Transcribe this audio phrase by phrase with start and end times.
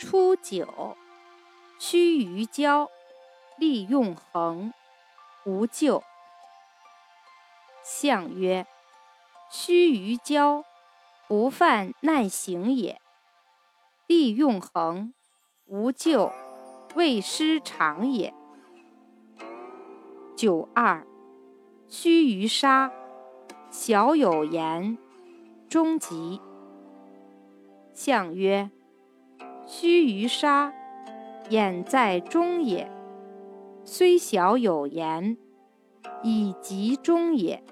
[0.00, 0.96] 初九，
[1.78, 2.90] 须臾交，
[3.58, 4.72] 利用恒，
[5.44, 6.02] 无咎。
[7.84, 8.66] 象曰：
[9.50, 10.64] 须臾交，
[11.28, 12.98] 不犯难行也。
[14.06, 15.12] 利用恒，
[15.66, 16.32] 无咎，
[16.94, 18.32] 未失常也。
[20.34, 21.06] 九二，
[21.88, 22.90] 须臾杀，
[23.70, 24.96] 小有言，
[25.68, 26.40] 终吉。
[27.92, 28.70] 象曰。
[29.72, 30.72] 须臾沙，
[31.50, 32.90] 眼在中也。
[33.84, 35.36] 虽小有言，
[36.24, 37.62] 以极中也。